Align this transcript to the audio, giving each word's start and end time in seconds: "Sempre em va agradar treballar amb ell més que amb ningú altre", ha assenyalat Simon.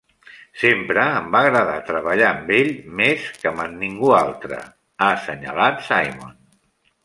"Sempre 0.61 1.03
em 1.17 1.27
va 1.35 1.41
agradar 1.47 1.75
treballar 1.89 2.31
amb 2.31 2.49
ell 2.61 2.73
més 3.03 3.29
que 3.43 3.53
amb 3.53 3.77
ningú 3.85 4.13
altre", 4.23 4.65
ha 4.99 5.15
assenyalat 5.21 5.89
Simon. 5.93 6.37